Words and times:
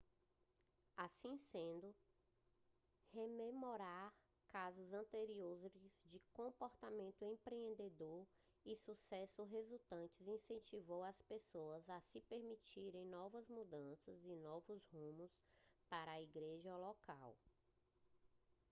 assim 0.97 1.37
sendo 1.37 1.95
rememorar 3.13 4.11
casos 4.47 4.91
anteriores 4.93 5.71
de 6.07 6.19
comportamento 6.33 7.21
empreendedor 7.23 8.25
e 8.65 8.75
sucessos 8.75 9.47
resultantes 9.47 10.27
incentivou 10.27 11.03
as 11.03 11.21
pessoas 11.21 11.87
a 11.87 12.01
se 12.01 12.19
permitirem 12.21 13.05
novas 13.05 13.47
mudanças 13.47 14.19
e 14.25 14.35
novos 14.37 14.83
rumos 14.91 15.29
para 15.87 16.13
a 16.13 16.21
igreja 16.23 16.75
local 16.75 17.37